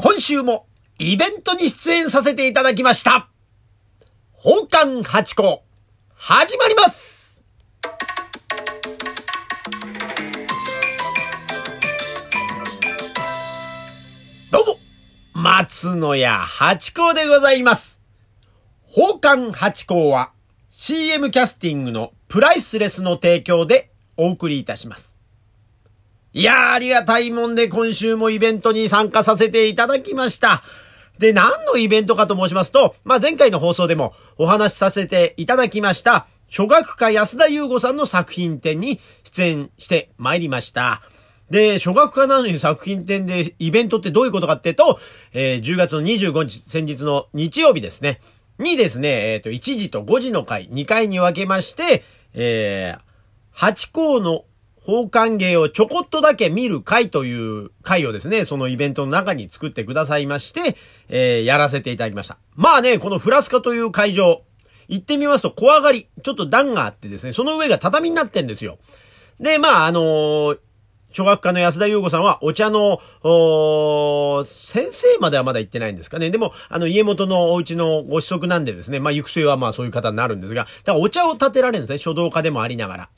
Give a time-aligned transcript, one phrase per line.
[0.00, 0.68] 今週も
[1.00, 3.28] イベントに出演させていただきました。
[4.32, 5.64] 宝冠八甲、
[6.14, 7.42] 始まります
[14.52, 14.76] どうも、
[15.34, 18.00] 松野屋八甲でございます。
[18.88, 20.30] 宝冠八甲は
[20.70, 25.17] CM キャスティングのプライスレスの提供でお送りいたします。
[26.34, 30.62] いやー、ありがたいもんで今週もイベントに参加させていただきました。
[31.18, 41.02] で、何のイベントかと申しますと、まあ、前回の放送でもお話しさせていただきました、初学家安田優吾さんの作品展に出演してまいりました。
[41.50, 44.98] で、初学家なのに作品展でイベントってどういうことかってと、
[45.32, 48.20] えー10月の25日、先日の日曜日ですね、
[48.58, 54.44] にですね、えっ、と、1時と5時の回、2回に分けまして、えー、8校の
[54.88, 60.78] 宝冠芸をちょこっとだけ見る会という会をですね、そのイベントの中に作ってくださいまして、
[61.10, 62.38] えー、やらせていただきました。
[62.54, 64.40] まあね、このフラスカという会場、
[64.88, 68.78] 行ってみますと小上がり、ちょっと段があってですね、その上が畳になってんですよ。
[69.38, 70.58] で、まあ、あのー
[71.10, 76.28] 小学科の安田優吾さんはお茶の、お先生まではまだ行ってないんですかね。
[76.30, 81.98] でも、あの、家元のお家のご子息なんでですね、まあ、行く末はまあそういう方になるんですが、だからお茶を立てられるんですね。
[81.98, 83.08] 書道家でもありながら。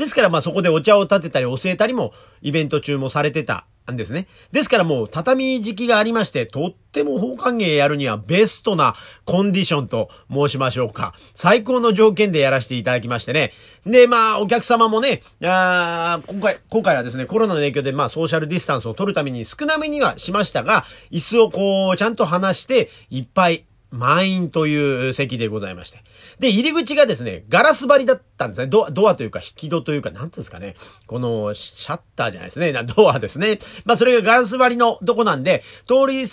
[0.00, 4.26] ですからまあそこでお茶を立てたり教えたりもイベント中もされてたんですね。
[4.50, 11.14] ですからもう畳時期がありまして、とっても宝冠芸やるにはベストなコンディションと申しましょうか。
[11.34, 13.52] 最高の条件でやらせていただきましてね。
[13.84, 26.02] で、まあお客様もね、あ今回、今回はですね、コロナの影響でまあソーシャルディスタンスを取るために少なめにはしましたが、椅子をこうちゃんと離していっぱい満員という席でございまして。
[26.40, 28.66] で、入り口がですね、ガラス張りだったんですね。
[28.66, 30.74] ドア、ドアというか引き戸というか、なんていうんですかね。
[31.06, 32.72] この、シャッターじゃないですね。
[32.72, 33.58] ドアですね。
[33.84, 36.26] まあ、それがガラス張りのとこなんで、通り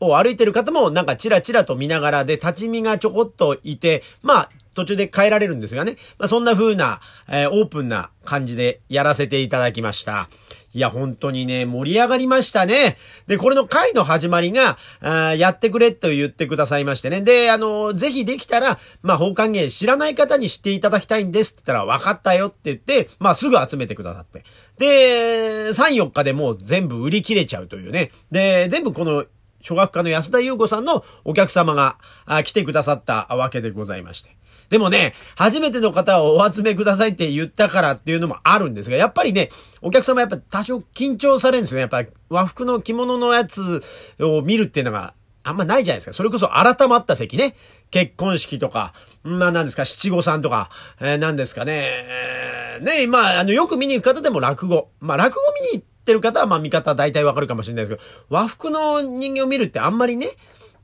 [0.00, 5.96] を歩いてる方もなんかチラチラと見ながらで、立ち見がちょこっといて、まあ、途中で変えられるんですがね。
[6.18, 10.28] まあ、そんな風な、えーオープンな感じでやらせていただきました。
[10.74, 12.96] いや、本当にね、盛り上がりましたね。
[13.26, 17.20] で、これの回の始まりが、あやってくれと言ってくださいましてね。
[17.20, 24.44] で、あの、ぜひできたら、まあ、宝冠芸知らない方に知っていただきたいんですって言ったら、分かったよって言って、まあ、すぐ集めてくださって。
[24.78, 28.10] で、3、4日でもう全部売り切れちゃうというね。
[28.30, 29.26] で、全部この、
[29.60, 31.96] 小学科の安田優子さんのお客様が
[32.42, 34.41] 来てくださったわけでございまして。
[34.72, 39.50] でもね、初めての方をお集めくださいって言ったからっていうのもあるんですが、やっぱりね、
[39.82, 41.80] お客様やっぱ多少緊張されるんですよね。
[41.82, 43.82] やっぱ和服の着物のやつ
[44.18, 45.12] を見るっていうのが
[45.44, 46.14] あんまないじゃないですか。
[46.14, 47.54] それこそ改まった席ね。
[47.90, 51.72] 結婚式とか、まあ何ですか、七五三とか、えー、何ですかね。
[51.74, 54.90] えーね、まあ、あの、よく見に行く方でも落語。
[55.00, 60.28] まあ落語見に行ってる方はまあ見方大体わかるかもしれないですけど、和服の人間を見るってあんまりね、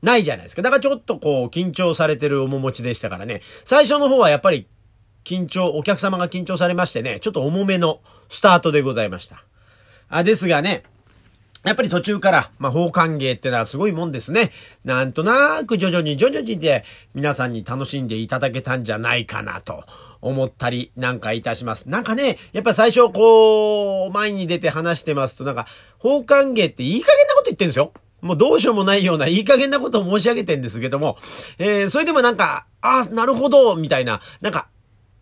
[0.01, 0.61] ないじゃないですか。
[0.61, 3.41] だからちょっとこう、緊張されてる面持ちでしたからね。
[3.63, 4.67] 最初の方はやっぱり、
[5.25, 9.43] 緊張、お客様が緊張されましてね、ちょっと重めのスタートでございました。
[10.07, 10.83] あ、ですがね、
[11.63, 14.51] やっぱり途中から、まあ、宝冠芸ってのはすごいもんですね。
[14.85, 19.83] なんとなく徐々に徐々にで皆さんに楽しんでいただけたんじゃないかなと
[20.21, 21.89] 思ったりなんかいたします。
[21.89, 25.67] なんかね、やっぱ最初こう、前に出て話してますとなんか、
[26.01, 27.91] 宝冠芸っていい加減なこと言ってるんですよ。
[28.21, 31.17] もうどうしようもないようないい加減なことを申し上げてんですけども、
[31.57, 34.67] えー、それでもなんか、ああ、なるほど、みたいな、なんか、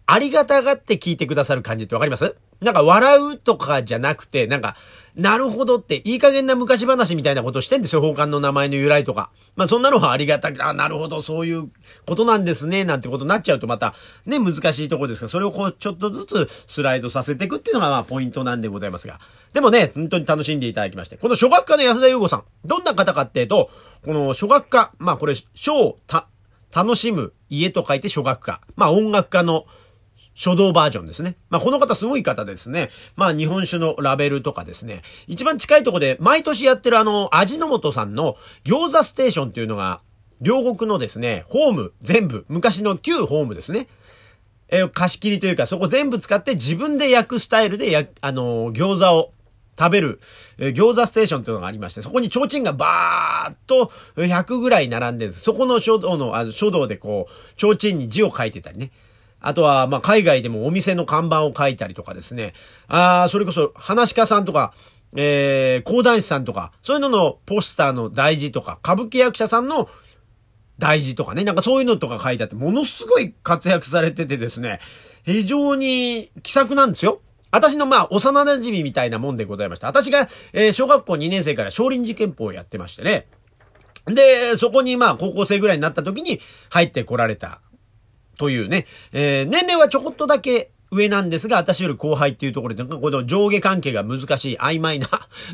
[0.05, 2.35] ありがたがって聞いてくださる感じってわかります？
[2.61, 4.77] なんか笑うとかじゃなくて、なんか、
[5.17, 9.31] なるほどって、いい加減な昔話みたいなことしてんですよ、宝冠の名前の由来とか。
[9.55, 11.71] まあそんなのはありがたく、あ、なるほど、そういう
[12.05, 13.95] ことなんですね、なんてことになっちゃうとまた、
[14.27, 19.19] ね、難しいところですから、それをこう、ちょっとずつスライドさせていくっていうのがまあポイントなんでございますが。
[19.53, 21.17] でもね、本当に楽しんでいただきまして。
[21.17, 23.71] この初学科の安田優吾さん、どんな方かっていうと、
[24.05, 26.27] この初学科、まあこれ、小、た、
[26.75, 28.61] 楽しむ家と書いて初学科。
[28.75, 29.65] まあ音楽家の
[30.37, 31.35] 書道バージョンですね。
[31.49, 32.91] まあ、この方すごい方ですね。
[33.15, 35.01] まあ、日本酒のラベルとかですね。
[35.25, 39.99] 一番近いとこで、毎年やってるあの、味の素さんの餃子ステーションっていうのが、
[40.39, 43.87] 両国のですね、ホーム、全部、昔の旧ホームですね。
[44.69, 49.31] え貸し切りというか、そこ全部使って自分で焼くスタイルでや、あの餃子を
[49.79, 50.19] 食べる、
[50.59, 55.43] え餃子ステーションというのがありまして、そこに提灯がバーっと100ぐらい並んでるんです。
[55.43, 58.91] そこの書道の、あの書道でこう、提灯に字を書いてたりね。
[59.47, 62.51] あとは、ま、海外でもお店の看板を書いたりとかですね。
[62.89, 64.73] ああ、それこそ、話し家さんとか、
[65.15, 69.87] えー、講談師さんとか、そういうののポスターの大事とか、歌舞伎役者さんの
[70.79, 74.81] 大事とかね、なんかそういうのとか書いてあって、ものすごい活躍されててですね、
[75.23, 77.21] 非常に気さくなんですよ。
[77.49, 79.87] 私のまあ、幼馴染みたいなもんでございました。
[79.87, 83.27] 私が、えー、小学校2年生から少林寺拳法をやってましてね。
[84.07, 87.61] で、そこにまあ、高校生ぐらいになった時に入ってこられた。
[88.37, 88.85] というね。
[89.11, 95.07] えー、年齢はちょこっとだけ上なんですが、私より後輩っていうところで、なんかこの上下関係が難しい曖昧な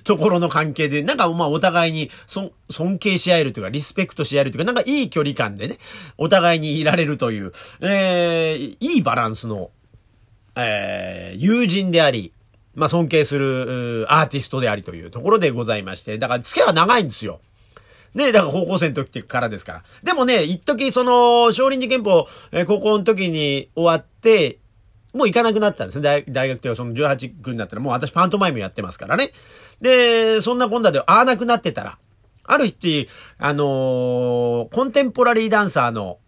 [0.03, 5.77] ところの関係で、なんかまあお互いに尊敬し合えるというか、リスペクトし合えるというか、なんかいい距離感でね、
[6.17, 7.51] お互いにいられるという、
[7.81, 9.71] えー、いいバランスの
[10.55, 12.31] えー、友人であり、
[12.75, 17.39] まあ、尊敬する、アーティストでありというところでございまして、だから付き合いは長いんですよ。
[18.15, 19.83] ねだから高校生の時からですから。
[20.03, 24.59] でもね、一時その、少林寺拳法、えー、高校の時に終わって、
[25.13, 26.03] もう行かなくなったんですね。
[26.03, 29.31] 大大学ではその18区になったら、もう私パントマイムやってますからね。
[29.81, 31.97] で、そんなこんなで会わなくなってたら、
[32.45, 33.07] ある日、
[33.37, 36.19] あのー、コンテンポラリーダンサーの、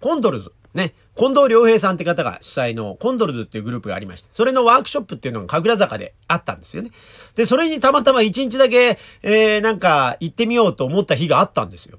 [0.00, 6.90] コンドルズ、ね、近藤良平さんって方が主催のコンドルズっていうグループがありまして、それのワークショップっていうのが神楽坂であったんですよね。
[7.34, 11.98] で、それにたまたま一日だけ、えー、なんか行ってみようと思った日があったんですよ。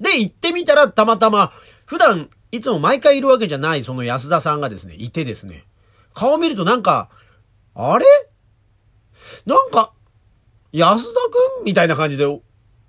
[0.00, 1.52] で、行ってみたらたまたま、
[1.86, 5.64] 普段いつも毎回いるわけじゃないその安田さんがですね、いてですね、
[6.14, 7.08] 顔見るとなんか、
[7.74, 8.04] あれ？
[9.44, 9.92] なんか、
[10.72, 11.20] 安田
[11.58, 11.64] くん？
[11.64, 12.26] みたいな感じで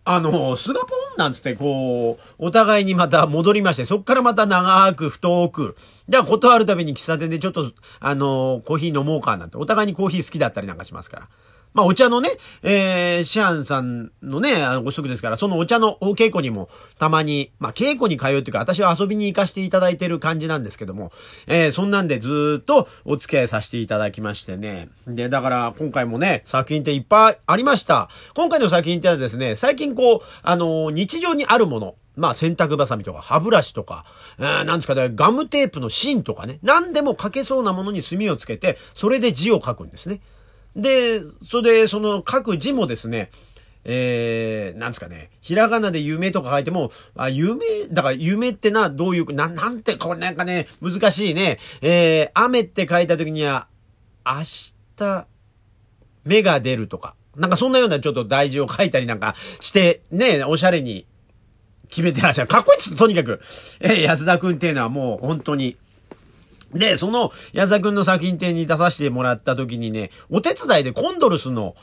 [0.05, 0.87] あの、菅ポ
[1.17, 5.75] なんつって、こう、お互いにまた戻りまして、そっからまた長く太く、
[6.09, 11.27] じゃあ断るたびに喫茶店でちょっと、あの、コーヒー飲もうかなんて、お互いにコーヒー好きだったりなんかしますから。
[11.73, 12.29] まあ、お茶のね、
[12.61, 21.11] えー、シアンさんのね、あのご職ですから、そのお茶のお稽古にも、たまに、まあ、稽古に通うっていうか、私は遊びに行かせていただいてる感じなんですけども、
[21.47, 24.89] えー、そんなんでずっとお付き合いさせていただきましてね。
[25.07, 28.09] で、だから、今回もね、作品っていっぱいありました。
[28.35, 34.05] 今回の作品ってはですね、最近こう、あのー、日常にあるもの、まあ、洗濯バサミとか歯ブラシとか、
[34.37, 40.21] えー、なんですかね、ガムテープの芯とかね、何でも書けそうなものに墨をつけて、それで字を書くんですね。
[40.75, 43.29] で、それで、その書く字もですね、
[43.85, 51.59] えー、なんですかね、ひらがなで夢とか書いても、あ、夢、だから夢ってな、どういう、な、なんて、これなんかね、難しいね。
[51.81, 53.67] えー、雨って書いた時には、
[54.25, 54.43] 明
[54.95, 55.27] 日、
[56.25, 61.05] 目が出るとか、なんかそんなようなちょっと大事を書いたりなんかして、ね、おしゃれに
[61.89, 62.47] 決めてらっしゃる。
[62.47, 63.41] かっこいいです、とにかく。
[63.79, 65.77] えー、安田くんっていうのはもう本当に、
[66.73, 71.75] で、その、矢沢くんの作品展に出させてもらった時にね、お手伝いでコンドルスの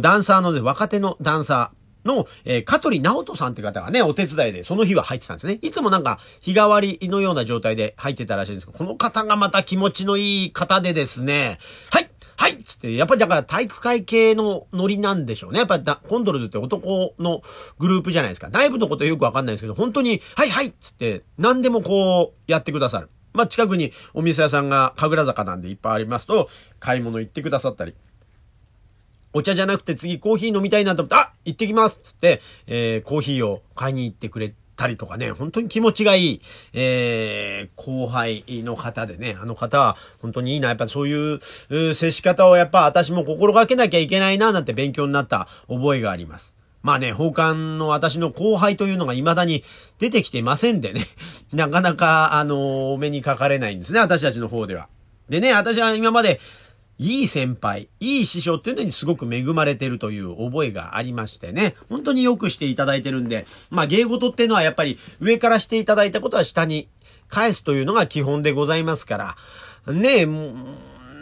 [0.00, 5.58] ダンサーの、ね、若手のダンサーの、えー、香取直人さんって方がね、お手伝いで、その日は入ってたんですね。
[5.60, 11.58] いつもなんか、日替わりのような状態で入ってたらしいんですけど、この方がまた気持ちのいい方でですね、
[11.90, 15.58] はいはいつって、やっぱりだから体育会系のノリなんでしょうね。
[15.58, 17.42] やっぱりコンドルズって男の
[17.78, 18.50] グループじゃないですか。
[18.50, 23.08] 内部のことよくわかんないですけど、本当に、はいはいつって、何でもこう、やってくださる。
[23.36, 26.48] まあ、近くにお店屋さんが神楽坂なんでいっぱいありますと、
[26.80, 27.94] 買い物行ってくださったり、
[29.32, 36.40] お茶じゃなくて次コーヒー飲みたいなと思って、あ行ってきますつって、えー、コーヒーを買いに行ってくれたりとかね、本当に気持ちがいい、
[36.72, 40.68] えー、後輩の方でね、あの方は本当にいいな。
[40.68, 46.55] やっぱそういう接し方をやっぱ私も心がけなきゃいけないな、なんて勉強になった覚えがあります。
[46.86, 49.64] まあね、奉還の私の後輩というのが未だに
[49.98, 51.04] 出てきてませんでね、
[51.52, 54.86] なかなか、あの、お目にかかれないんですね、私たちの方では。
[55.28, 56.40] でね、私は今まで、
[57.00, 66.88] いい先輩、いい師匠っていうのにすごく恵まれてるという覚えがありましてね、本当によくしていただいてるんで、まあ芸事っていうのはやっぱり上からしていただいたことは下に
[67.28, 70.26] 返すというのが基本でございますから、ねえ、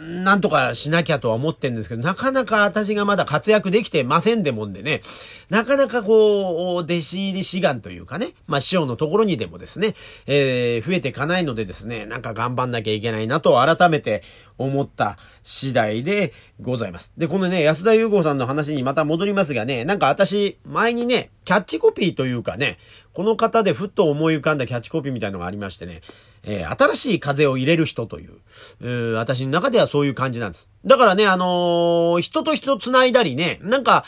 [0.05, 5.01] なんとかしなきゃとは思ってんですけど、なかなか私がまだ活躍できてませんでもんでね、
[5.49, 9.95] なかなかこう、弟子入り志願というかね、まあ師匠のところにでもですね、
[10.27, 14.21] えー、増えていかないのでですね、なんか頑張んなきゃいけないなと改めて
[14.57, 17.11] 思った次第でございます。
[17.17, 22.77] で、このね、安田優子さんの話にまた戻りますがね、なんか私、前にね、キャッチコピーというかね、
[23.13, 26.01] この方でふっと思い浮かんだキャッチコピーみたいのがありましてね、
[26.45, 28.33] えー、新しい風を入れる人という、
[28.81, 30.69] うー私の中ではそういう感じなんです。
[30.85, 34.05] だからね、あのー、人と人繋いだりね、なんか、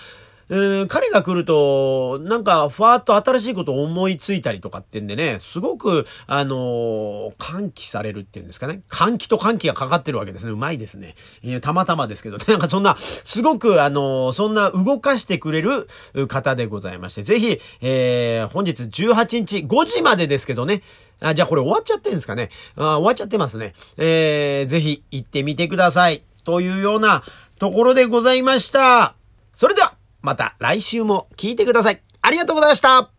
[0.50, 8.82] えー、彼が来ると、なんか、ふわっと新しいことを思いついたりとかってんでね、すごく、あのー、喚起されるっていうんですかね。
[8.90, 10.52] 喚起と喚起がかかってるわけですね。
[10.54, 11.16] うまいですね。
[11.62, 15.90] たまたまですけど、 なんかそんな、すごく、あのー、そんな動かしてくれる
[16.30, 20.82] 方でございまして、ぜひ、えー、本日18日5時までですけどね、
[21.20, 22.50] あ、じゃあこれ終わっちゃってんですかね？
[22.76, 23.74] あ終わっちゃってますね。
[23.98, 26.24] えー、ぜひ行ってみてください。
[26.44, 27.24] というような
[27.60, 29.16] ところでございました。
[29.54, 32.02] それでは、また来週も聞いてください。
[32.22, 33.17] ありがとうございました